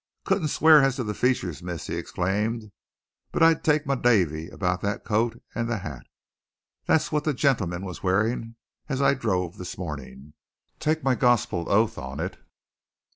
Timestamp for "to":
0.95-1.03